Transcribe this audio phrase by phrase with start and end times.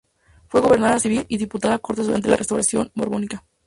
[0.47, 3.45] Fue gobernador civil y diputado a Cortes durante la Restauración borbónica.